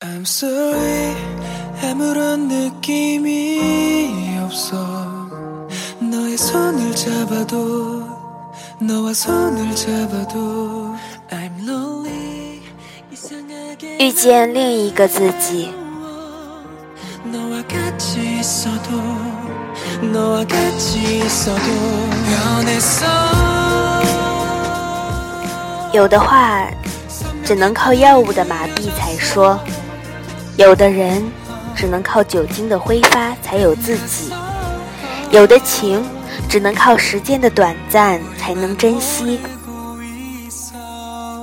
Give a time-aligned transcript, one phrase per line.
[0.00, 1.14] I'm sorry
[1.82, 4.76] 아무런 느낌이 없어
[6.00, 8.02] 너의 손을 잡아도
[8.80, 10.94] 너와 손을 잡아도
[11.30, 12.60] I'm lonely
[13.12, 15.72] 이상하게 遇见另一个自己。
[17.24, 18.90] 너와 같이 있어도
[20.12, 21.62] 너와 같이 있어도
[22.26, 23.06] 변했어
[25.92, 26.68] 有的话
[27.44, 29.58] 只能靠药物的麻痹才说，
[30.57, 31.23] 有的人
[31.75, 34.33] 只能靠酒精的挥发才有自己，
[35.29, 36.03] 有的情
[36.49, 39.39] 只能靠时间的短暂才能珍惜。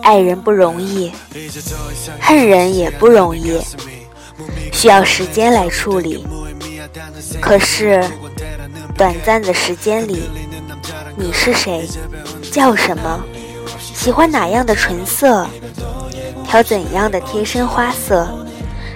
[0.03, 1.13] 爱人不容易，
[2.21, 3.61] 恨人也不容易，
[4.73, 6.27] 需要时间来处理。
[7.41, 8.05] 可是，
[8.97, 10.29] 短暂的时间里，
[11.17, 11.89] 你是谁？
[12.51, 13.23] 叫什么？
[13.79, 15.47] 喜欢哪样的唇色？
[16.45, 18.29] 挑怎样的贴身花色？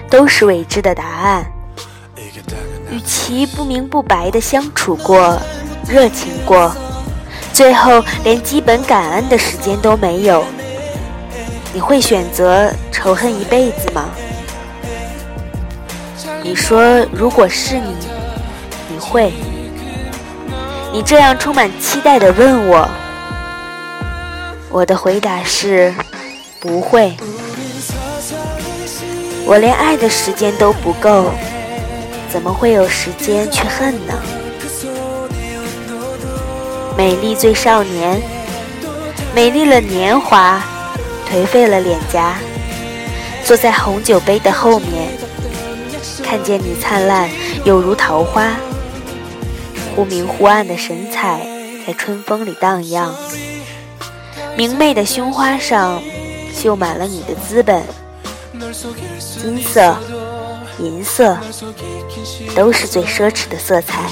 [0.09, 1.45] 都是未知的答案。
[2.91, 5.39] 与其不明不白的相处过，
[5.87, 6.75] 热情过，
[7.53, 10.43] 最后连基本感恩的时间都没有，
[11.71, 14.09] 你会选择仇恨一辈子吗？
[16.41, 17.95] 你说，如果是你，
[18.89, 19.31] 你会？
[20.91, 22.89] 你这样充满期待的问我，
[24.71, 25.93] 我的回答是
[26.59, 27.15] 不会。
[29.49, 31.31] 我连爱的时间都不够，
[32.31, 34.13] 怎么会有时间去恨呢？
[36.95, 38.21] 美丽最少年，
[39.33, 40.61] 美丽了年华，
[41.27, 42.35] 颓废了脸颊。
[43.43, 45.09] 坐在红酒杯的后面，
[46.23, 47.27] 看见你灿烂，
[47.63, 48.51] 犹如桃花，
[49.95, 51.39] 忽明忽暗的神采
[51.87, 53.15] 在春风里荡漾。
[54.55, 55.99] 明媚的胸花上
[56.53, 57.81] 绣满了你的资本，
[59.41, 59.95] 金色、
[60.79, 61.37] 银色，
[62.55, 64.09] 都是最奢侈的色彩，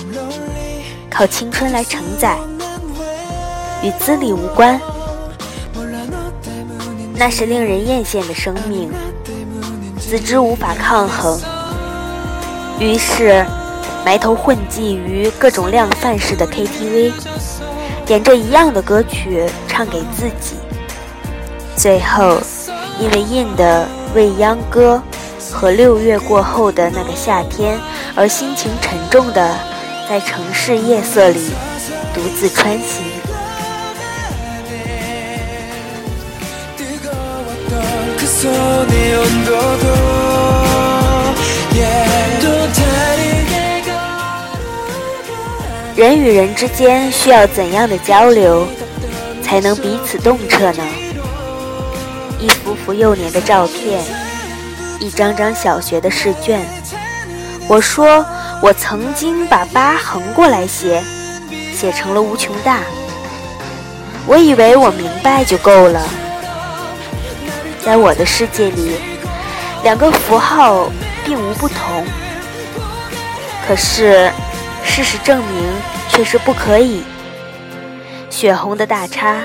[1.09, 2.37] 靠青春来承载，
[3.83, 4.79] 与资历无关。
[7.13, 8.89] 那是令人艳羡的生命，
[9.99, 11.39] 自知无法抗衡，
[12.79, 13.45] 于是
[14.05, 17.11] 埋头混迹于各种量贩式的 KTV，
[18.05, 20.55] 点着一样的歌曲唱给自己，
[21.75, 22.39] 最后
[22.99, 23.85] 因为印的
[24.17, 24.99] 《为秧歌
[25.53, 27.79] 和六月过后的那个夏天
[28.15, 29.55] 而心情沉重的
[30.09, 31.51] 在城市夜色里
[32.15, 33.05] 独自穿行
[45.95, 48.67] 人与人之间需要怎样的交流
[49.43, 51.06] 才能彼此洞彻呢？
[52.39, 54.03] 一幅幅幼年的照片，
[54.99, 56.61] 一张张小学的试卷。
[57.67, 58.25] 我说，
[58.61, 61.01] 我曾经把八横过来写，
[61.73, 62.81] 写成了无穷大。
[64.27, 66.07] 我以为我明白就够了。
[67.83, 68.95] 在我的世界里，
[69.83, 70.91] 两个符号
[71.25, 72.05] 并无不同。
[73.67, 74.31] 可是，
[74.83, 75.63] 事实证明
[76.09, 77.03] 却是不可以。
[78.29, 79.41] 血红的大叉，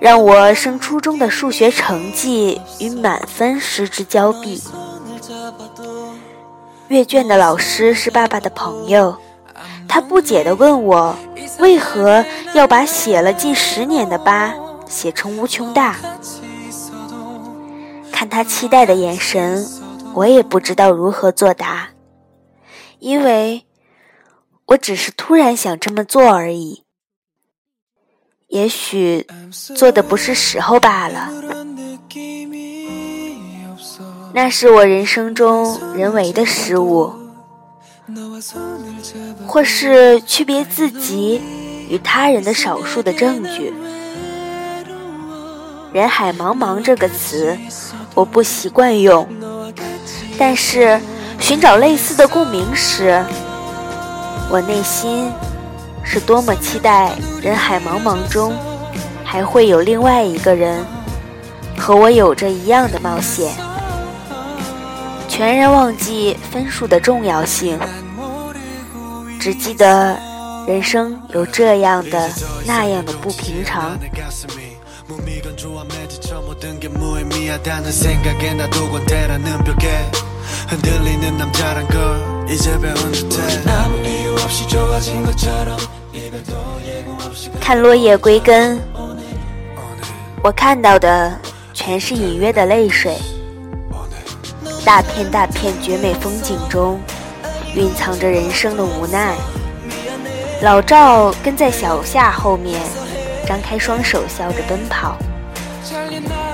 [0.00, 4.62] 让我升初中的数学成绩与满分失之交臂。
[6.88, 9.14] 阅卷的老师是爸爸的朋友，
[9.86, 11.14] 他不解地问我，
[11.58, 12.24] 为何
[12.54, 14.54] 要把写了近十年的八
[14.88, 15.96] 写成无穷大？
[18.10, 19.66] 看他期待的眼神，
[20.14, 21.90] 我也不知道如何作答，
[22.98, 23.66] 因为
[24.66, 26.84] 我只是突然想这么做而已。
[28.50, 31.30] 也许做的不是时候罢了。
[34.32, 37.12] 那是我人生中人为的失误
[39.46, 41.40] 或是区别自己
[41.88, 43.72] 与他人的少数的证据。
[45.92, 47.56] 人海茫茫这个词
[48.14, 49.26] 我不习惯用。
[50.36, 50.98] 但是
[51.38, 53.22] 寻找类似的共鸣时
[54.50, 55.30] 我内心
[56.02, 57.12] 是多么期待
[57.42, 58.54] 人海茫茫中
[59.24, 60.84] 还会有另外一个人
[61.78, 63.50] 和我有着一样的冒险。
[65.26, 67.78] 全然忘记分数的重要性，
[69.40, 70.18] 只记得
[70.66, 72.30] 人生有这样的
[72.66, 73.98] 那样的不平常。
[87.70, 88.80] 看落叶归根，
[90.42, 91.32] 我看到的
[91.72, 93.16] 全是隐约的泪水。
[94.84, 97.00] 大片大片绝美风景中，
[97.76, 99.36] 蕴藏着人生的无奈。
[100.62, 102.80] 老赵跟在小夏后面，
[103.46, 105.16] 张开双手笑着奔跑，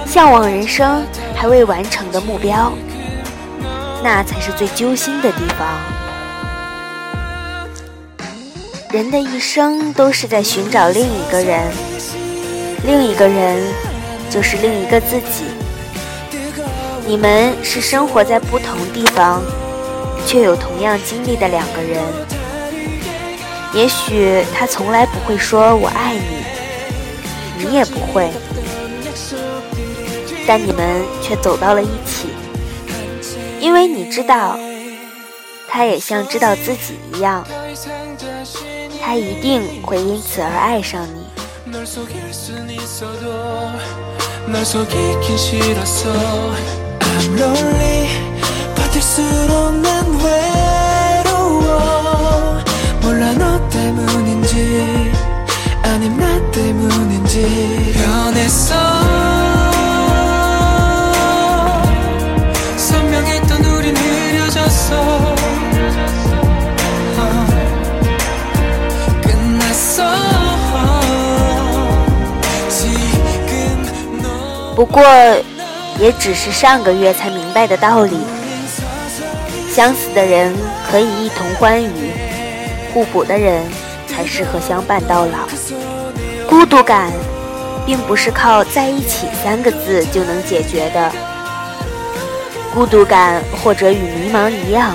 [0.05, 1.03] 向往人生
[1.35, 2.71] 还未完成的目标，
[4.05, 5.96] 那才是最揪心的地方。
[8.97, 11.71] 人的一生都是在寻找另一个人，
[12.87, 13.63] 另一个人
[14.31, 15.45] 就是另一个自己。
[17.07, 19.43] 你们是生活在不同地方，
[20.27, 22.03] 却有同样经历的两个人。
[23.75, 28.31] 也许他从来不会说我爱你，你也不会，
[30.47, 32.29] 但你们却走到了一起，
[33.61, 34.59] 因为你知道，
[35.69, 37.47] 他也像知道自己一样，
[39.07, 41.25] 他一定会因此而爱上你。
[74.77, 75.03] 不过。
[75.99, 78.19] 也只是上个月才明白的道理。
[79.73, 80.55] 相似的人
[80.91, 82.13] 可以一同欢愉，
[82.93, 83.65] 互补的人
[84.07, 85.49] 才适合相伴到老。
[86.47, 87.11] 孤独感，
[87.87, 91.11] 并不是靠在一起三个字就能解决的。
[92.75, 94.95] 孤独感或者与迷茫一样，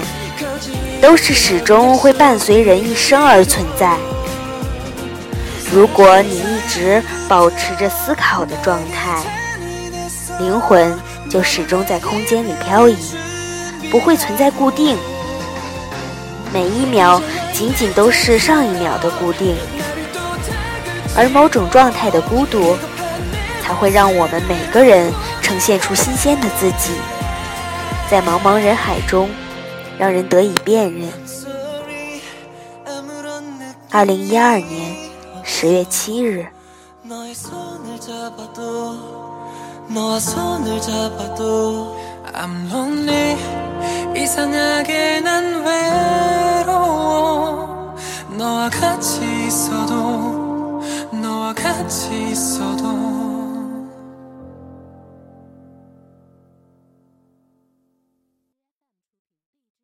[1.02, 3.98] 都是始终会伴随人一生而存在。
[5.74, 9.41] 如果你一直保持着思考的状态。
[10.42, 10.98] 灵魂
[11.30, 12.98] 就始终在空间里漂移，
[13.92, 14.98] 不会存在固定。
[16.52, 17.22] 每一秒
[17.54, 19.56] 仅仅都是上一秒的固定，
[21.16, 22.76] 而某种状态的孤独，
[23.62, 26.92] 才会让我们每个人呈现出新鲜的自己，
[28.10, 29.30] 在茫茫人海中，
[29.98, 31.10] 让人得以辨认。
[33.90, 34.96] 二零一二年
[35.44, 36.48] 十月七日。
[39.94, 42.00] 너와 손을 잡아도
[42.34, 43.38] I'm lonely.
[44.16, 45.64] 이상하게 난
[46.64, 47.96] 외로워.
[48.38, 53.11] 너와 같이 있어도 너와 같이 있어도